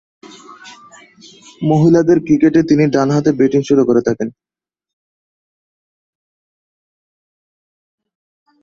[1.63, 4.27] মহিলাদের ক্রিকেটে তিনি ডানহাতে ব্যাটিং করে থাকেন।